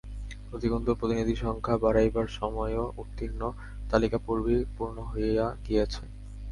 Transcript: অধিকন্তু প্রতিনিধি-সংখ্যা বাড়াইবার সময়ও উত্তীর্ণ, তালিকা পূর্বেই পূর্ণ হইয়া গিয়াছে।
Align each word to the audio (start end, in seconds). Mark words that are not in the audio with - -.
অধিকন্তু 0.53 0.89
প্রতিনিধি-সংখ্যা 0.95 1.75
বাড়াইবার 1.77 2.27
সময়ও 2.39 2.85
উত্তীর্ণ, 2.97 3.41
তালিকা 3.89 4.17
পূর্বেই 4.17 4.61
পূর্ণ 4.75 4.97
হইয়া 5.11 5.45
গিয়াছে। 5.65 6.03